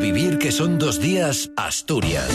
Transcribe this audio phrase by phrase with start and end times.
[0.00, 2.30] Vivir que son dos días, Asturias.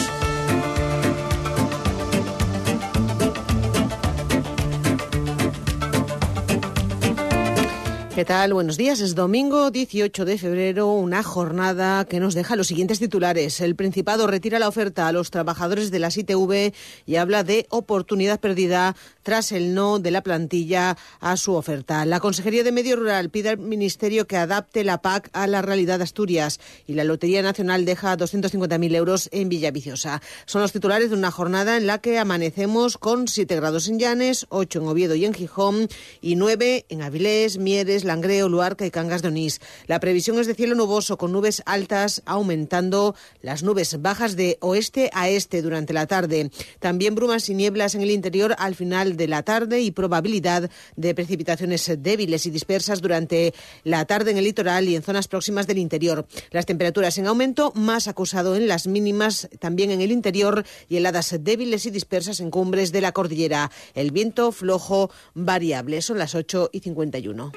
[8.14, 8.54] ¿Qué tal?
[8.54, 9.00] Buenos días.
[9.00, 13.60] Es domingo 18 de febrero, una jornada que nos deja los siguientes titulares.
[13.60, 16.74] El Principado retira la oferta a los trabajadores de las ITV
[17.08, 22.06] y habla de oportunidad perdida tras el no de la plantilla a su oferta.
[22.06, 25.98] La Consejería de Medio Rural pide al Ministerio que adapte la PAC a la realidad
[25.98, 30.22] de Asturias y la Lotería Nacional deja 250.000 euros en Villaviciosa.
[30.46, 34.46] Son los titulares de una jornada en la que amanecemos con 7 grados en Llanes,
[34.50, 35.88] 8 en Oviedo y en Gijón
[36.22, 39.62] y 9 en Avilés, Mieres, Langreo, Luarca y Cangas de Onís.
[39.88, 45.10] La previsión es de cielo nuboso con nubes altas aumentando las nubes bajas de oeste
[45.14, 46.52] a este durante la tarde.
[46.80, 51.16] También brumas y nieblas en el interior al final de la tarde y probabilidad de
[51.16, 53.54] precipitaciones débiles y dispersas durante
[53.84, 56.26] la tarde en el litoral y en zonas próximas del interior.
[56.52, 61.36] Las temperaturas en aumento, más acusado en las mínimas, también en el interior y heladas
[61.40, 63.72] débiles y dispersas en cumbres de la cordillera.
[63.94, 66.02] El viento flojo variable.
[66.02, 67.52] Son las 8 y 51.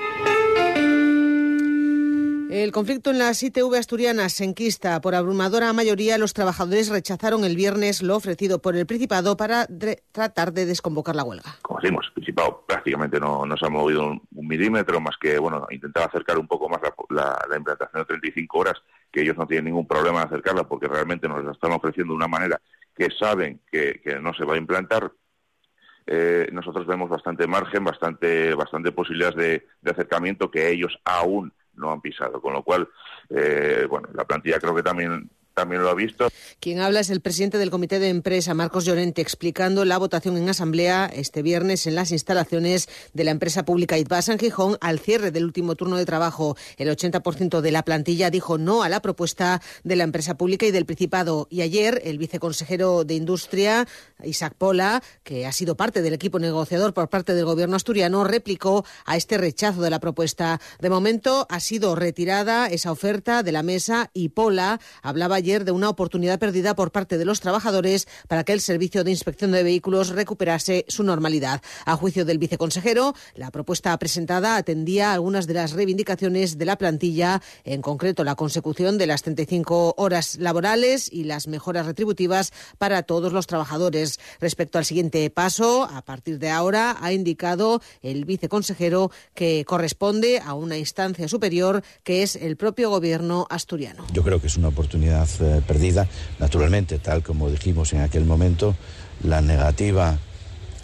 [2.63, 4.99] El conflicto en las ITV asturianas se enquista.
[5.03, 9.67] Por abrumadora mayoría, los trabajadores rechazaron el viernes lo ofrecido por el Principado para
[10.11, 11.59] tratar de desconvocar la huelga.
[11.61, 16.05] Como decimos, el Principado prácticamente no, se ha movido un, milímetro, más que bueno intentar
[16.05, 18.83] acercar un poco más la, implantación de 35 horas,
[19.13, 22.17] que ellos no tienen ningún problema en acercarla porque realmente nos la están ofreciendo de
[22.17, 22.59] una manera
[22.97, 25.13] que saben que, no se va a implantar,
[26.07, 29.37] eh, nosotros vemos bastante margen, bastante, bastante posibilidades
[29.83, 32.41] de, acercamiento que ellos aún no han pisado.
[32.41, 32.89] Con lo cual,
[33.31, 36.29] eh, bueno, la plantilla creo que también también lo ha visto.
[36.61, 40.51] Quien habla es el presidente del Comité de Empresa, Marcos Llorente, explicando la votación en
[40.51, 45.31] asamblea este viernes en las instalaciones de la empresa pública Itbasa en Gijón al cierre
[45.31, 46.59] del último turno de trabajo.
[46.77, 50.73] El 80% de la plantilla dijo no a la propuesta de la empresa pública y
[50.73, 51.49] del Principado.
[51.51, 53.89] Y ayer el viceconsejero de Industria,
[54.25, 58.85] Isaac Pola, que ha sido parte del equipo negociador por parte del gobierno asturiano, replicó
[59.07, 60.61] a este rechazo de la propuesta.
[60.81, 65.89] De momento ha sido retirada esa oferta de la mesa y Pola hablaba de una
[65.89, 70.09] oportunidad perdida por parte de los trabajadores para que el servicio de inspección de vehículos
[70.09, 71.63] recuperase su normalidad.
[71.85, 77.41] A juicio del viceconsejero, la propuesta presentada atendía algunas de las reivindicaciones de la plantilla,
[77.63, 83.33] en concreto la consecución de las 35 horas laborales y las mejoras retributivas para todos
[83.33, 84.19] los trabajadores.
[84.41, 90.55] Respecto al siguiente paso, a partir de ahora, ha indicado el viceconsejero que corresponde a
[90.55, 94.05] una instancia superior que es el propio gobierno asturiano.
[94.13, 96.07] Yo creo que es una oportunidad eh, perdida.
[96.39, 98.75] Naturalmente, tal como dijimos en aquel momento,
[99.23, 100.19] la negativa,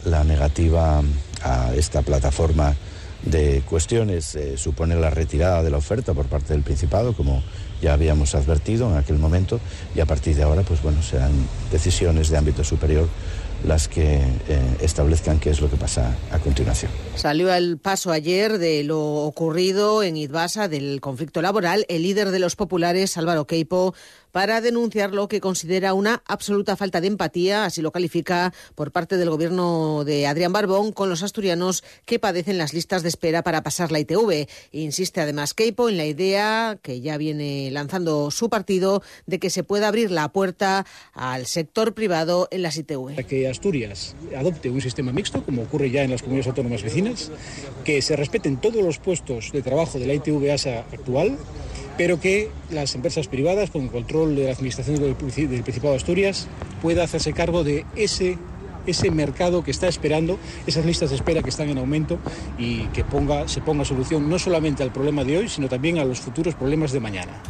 [0.05, 1.03] la negativa
[1.43, 2.75] a esta plataforma
[3.25, 7.43] de cuestiones eh, supone la retirada de la oferta por parte del Principado, como
[7.81, 9.61] ya habíamos advertido en aquel momento,
[9.95, 11.33] y a partir de ahora, pues bueno, serán
[11.71, 13.09] decisiones de ámbito superior
[13.67, 16.91] las que eh, establezcan qué es lo que pasa a continuación.
[17.15, 22.39] Salió al paso ayer de lo ocurrido en Idbasa del conflicto laboral el líder de
[22.39, 23.95] los populares, Álvaro Queipo,
[24.33, 29.17] para denunciar lo que considera una absoluta falta de empatía, así lo califica por parte
[29.19, 33.63] del gobierno de Adrián Barbón, con los asturianos que padecen las listas de espera para
[33.63, 34.49] pasar la ITV.
[34.73, 39.63] Insiste además Keipo en la idea que ya viene lanzando su partido de que se
[39.63, 43.25] pueda abrir la puerta al sector privado en las ITV.
[43.27, 47.31] Que Asturias adopte un sistema mixto, como ocurre ya en las comunidades autónomas vecinas,
[47.85, 51.37] que se respeten todos los puestos de trabajo de la ITV ASA actual
[51.97, 56.49] pero que las empresas privadas, con control de la Administración del Principado de Asturias,
[56.81, 58.39] pueda hacerse cargo de ese
[58.87, 62.19] ese mercado que está esperando, esas listas de espera que están en aumento
[62.59, 66.05] y que ponga, se ponga solución no solamente al problema de hoy, sino también a
[66.05, 67.43] los futuros problemas de mañana.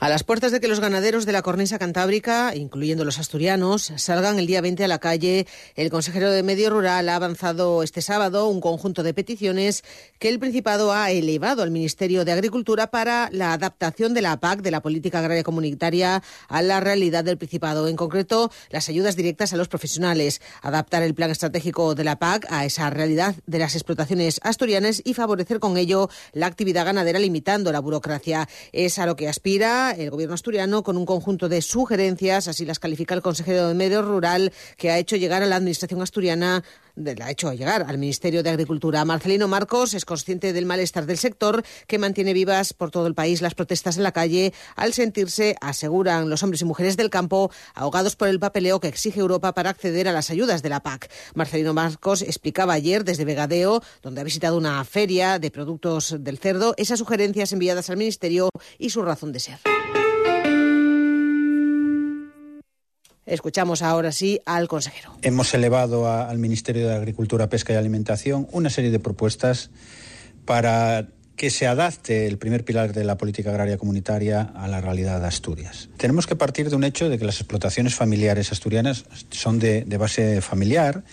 [0.00, 4.38] A las puertas de que los ganaderos de la cornisa cantábrica, incluyendo los asturianos, salgan
[4.38, 8.48] el día 20 a la calle, el consejero de Medio Rural ha avanzado este sábado
[8.48, 9.82] un conjunto de peticiones
[10.20, 14.62] que el Principado ha elevado al Ministerio de Agricultura para la adaptación de la PAC,
[14.62, 17.88] de la Política Agraria Comunitaria, a la realidad del Principado.
[17.88, 20.40] En concreto, las ayudas directas a los profesionales,
[20.78, 25.12] adaptar el plan estratégico de la PAC a esa realidad de las explotaciones asturianas y
[25.12, 28.48] favorecer con ello la actividad ganadera limitando la burocracia.
[28.72, 32.78] Es a lo que aspira el gobierno asturiano con un conjunto de sugerencias, así las
[32.78, 36.62] califica el consejero de Medio Rural, que ha hecho llegar a la administración asturiana
[37.04, 39.04] la ha hecho llegar al Ministerio de Agricultura.
[39.04, 43.40] Marcelino Marcos es consciente del malestar del sector que mantiene vivas por todo el país
[43.40, 48.16] las protestas en la calle al sentirse, aseguran los hombres y mujeres del campo, ahogados
[48.16, 51.10] por el papeleo que exige Europa para acceder a las ayudas de la PAC.
[51.34, 56.74] Marcelino Marcos explicaba ayer desde Vegadeo, donde ha visitado una feria de productos del cerdo,
[56.76, 58.48] esas sugerencias enviadas al Ministerio
[58.78, 59.58] y su razón de ser.
[63.28, 65.12] Escuchamos ahora sí al consejero.
[65.22, 69.70] Hemos elevado al Ministerio de Agricultura, Pesca y Alimentación una serie de propuestas
[70.46, 75.20] para que se adapte el primer pilar de la política agraria comunitaria a la realidad
[75.20, 75.88] de Asturias.
[75.96, 80.40] Tenemos que partir de un hecho de que las explotaciones familiares asturianas son de, base
[80.40, 81.04] familiar,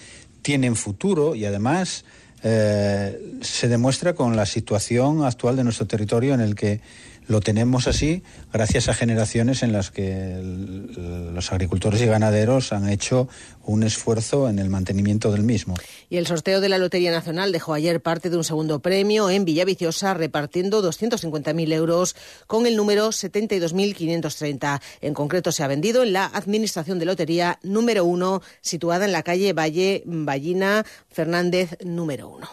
[0.42, 2.06] tienen futuro y además
[2.44, 6.82] eh, se demuestra con la situación actual de nuestro territorio en el que
[7.28, 8.24] lo tenemos así
[8.54, 13.28] gracias a generaciones en las que los agricultores y ganaderos han hecho
[13.64, 15.76] un esfuerzo en el mantenimiento del mismo.
[16.10, 19.46] Y el sorteo de la Lotería Nacional dejó ayer parte de un segundo premio en
[19.46, 22.16] Villaviciosa repartiendo 250.000 euros
[22.48, 24.82] con el número 72.530.
[25.02, 29.24] En concreto se ha vendido en la Administración de Lotería número 1 situada en la
[29.24, 32.50] calle Valle Ballina Fernández número 1.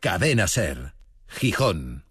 [0.00, 1.01] Cadena Ser.
[1.32, 2.04] Gijón.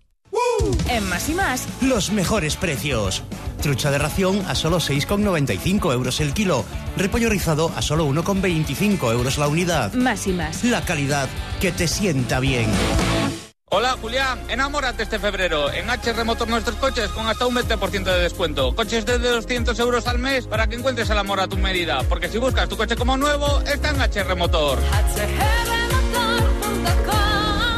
[0.90, 3.24] En más y más, los mejores precios.
[3.62, 6.66] Trucha de ración a solo 6,95 euros el kilo.
[6.98, 9.94] Repollo rizado a solo 1,25 euros la unidad.
[9.94, 10.64] Más y más.
[10.64, 11.30] La calidad
[11.60, 12.70] que te sienta bien.
[13.74, 15.72] Hola Julián, enamórate este febrero.
[15.72, 18.76] En HR Motor nuestros coches con hasta un 20% de descuento.
[18.76, 22.04] Coches de 200 euros al mes para que encuentres el amor a tu medida.
[22.10, 24.78] Porque si buscas tu coche como nuevo, está en HR Motor.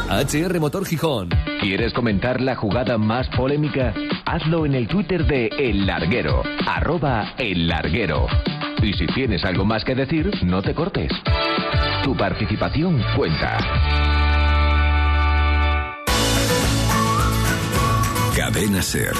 [0.08, 1.30] HR Motor Gijón.
[1.60, 3.94] ¿Quieres comentar la jugada más polémica?
[4.26, 8.26] Hazlo en el Twitter de El Larguero, arroba El Larguero.
[8.82, 11.10] Y si tienes algo más que decir, no te cortes.
[12.02, 13.58] Tu participación cuenta.
[18.36, 19.14] Cadena Ser.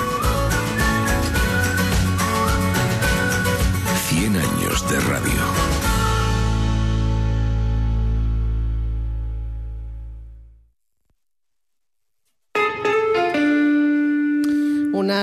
[4.09, 5.54] 100 años de radio.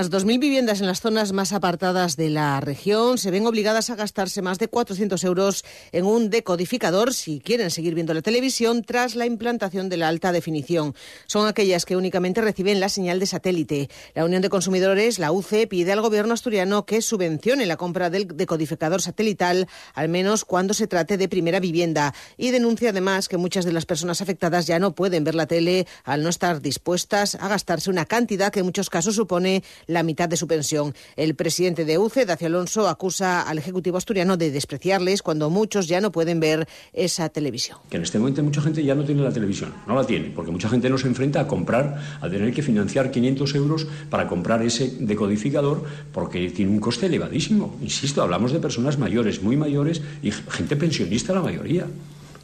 [0.02, 3.96] Unas 2.000 viviendas en las zonas más apartadas de la región se ven obligadas a
[3.96, 9.14] gastarse más de 400 euros en un decodificador si quieren seguir viendo la televisión tras
[9.14, 10.96] la implantación de la alta definición.
[11.28, 13.90] Son aquellas que únicamente reciben la señal de satélite.
[14.16, 18.36] La Unión de Consumidores, la UCE, pide al gobierno asturiano que subvencione la compra del
[18.36, 23.66] decodificador satelital, al menos cuando se trate de primera vivienda, y denuncia además que muchas
[23.66, 27.48] de las personas afectadas ya no pueden ver la tele al no estar dispuestas a
[27.48, 30.94] gastarse una cantidad que en muchos casos supone la mitad de su pensión.
[31.16, 36.02] El presidente de UCE, Dacio Alonso, acusa al Ejecutivo asturiano de despreciarles cuando muchos ya
[36.02, 37.78] no pueden ver esa televisión.
[37.90, 40.52] Que en este momento mucha gente ya no tiene la televisión, no la tiene, porque
[40.52, 44.62] mucha gente no se enfrenta a comprar, a tener que financiar 500 euros para comprar
[44.64, 45.84] ese decodificador
[46.14, 47.78] porque tiene un coste elevadísimo.
[47.82, 51.86] Insisto, hablamos de personas mayores, muy mayores y gente pensionista la mayoría.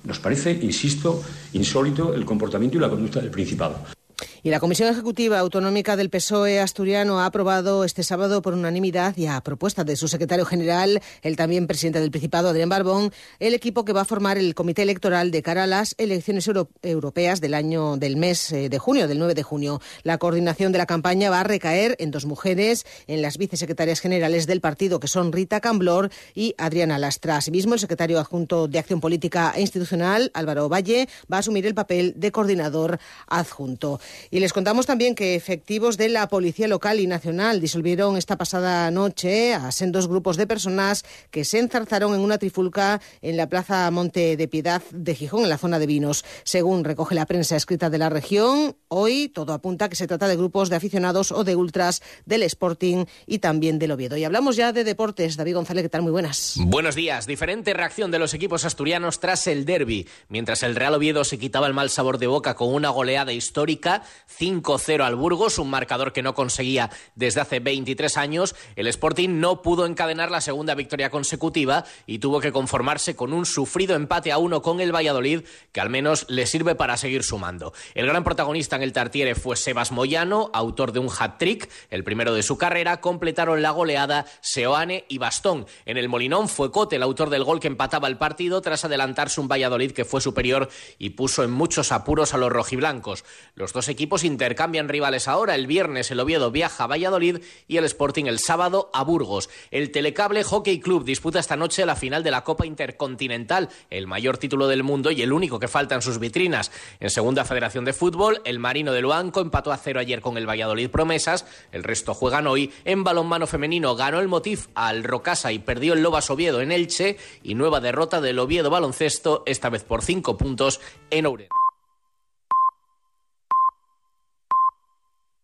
[0.03, 1.21] Nos parece, insisto,
[1.53, 3.96] insólito el comportamiento y la conducta del Principado.
[4.43, 9.25] Y la Comisión Ejecutiva Autonómica del PSOE asturiano ha aprobado este sábado por unanimidad y
[9.25, 13.83] a propuesta de su secretario general, el también presidente del Principado, Adrián Barbón, el equipo
[13.83, 16.49] que va a formar el comité electoral de cara a las elecciones
[16.83, 19.81] europeas del año del mes eh, de junio, del 9 de junio.
[20.03, 24.45] La coordinación de la campaña va a recaer en dos mujeres, en las vicesecretarias generales
[24.45, 27.37] del partido, que son Rita Camblor y Adriana Lastra.
[27.37, 31.73] Asimismo, el secretario adjunto de Acción Política e Institucional, Álvaro Valle, va a asumir el
[31.73, 33.99] papel de coordinador adjunto.
[34.29, 38.91] Y les contamos también que efectivos de la Policía Local y Nacional disolvieron esta pasada
[38.91, 43.89] noche a sendos grupos de personas que se enzarzaron en una trifulca en la Plaza
[43.91, 46.25] Monte de Piedad de Gijón, en la zona de Vinos.
[46.43, 50.27] Según recoge la prensa escrita de la región, hoy todo apunta a que se trata
[50.27, 54.17] de grupos de aficionados o de ultras del Sporting y también del Oviedo.
[54.17, 55.37] Y hablamos ya de deportes.
[55.37, 56.01] David González, ¿qué tal?
[56.01, 56.55] Muy buenas.
[56.59, 57.27] Buenos días.
[57.27, 60.07] Diferente reacción de los equipos asturianos tras el derby.
[60.29, 64.03] Mientras el Real Oviedo se quitaba el mal sabor de boca con una goleada histórica,
[64.39, 68.55] 5-0 al Burgos, un marcador que no conseguía desde hace 23 años.
[68.75, 73.45] El Sporting no pudo encadenar la segunda victoria consecutiva y tuvo que conformarse con un
[73.45, 77.73] sufrido empate a uno con el Valladolid, que al menos le sirve para seguir sumando.
[77.93, 82.33] El gran protagonista en el Tartiere fue Sebas Moyano, autor de un hat-trick, el primero
[82.33, 83.01] de su carrera.
[83.01, 85.65] Completaron la goleada Seoane y Bastón.
[85.85, 89.41] En el Molinón fue Cote el autor del gol que empataba el partido tras adelantarse
[89.41, 93.23] un Valladolid que fue superior y puso en muchos apuros a los rojiblancos.
[93.55, 95.53] Los dos equipos intercambian rivales ahora.
[95.53, 99.49] El viernes el Oviedo viaja a Valladolid y el Sporting el sábado a Burgos.
[99.69, 104.37] El Telecable Hockey Club disputa esta noche la final de la Copa Intercontinental, el mayor
[104.37, 106.71] título del mundo y el único que falta en sus vitrinas.
[107.01, 110.47] En Segunda Federación de Fútbol, el Marino de Luanco empató a cero ayer con el
[110.47, 111.45] Valladolid Promesas.
[111.73, 112.71] El resto juegan hoy.
[112.85, 117.17] En balonmano femenino ganó el Motif al Rocasa y perdió el Lobas Oviedo en Elche.
[117.43, 121.66] Y nueva derrota del Oviedo Baloncesto, esta vez por cinco puntos en Ourense.